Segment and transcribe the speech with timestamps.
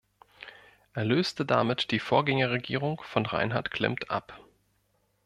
[0.95, 4.41] Er löste damit die Vorgängerregierung von Reinhard Klimmt ab.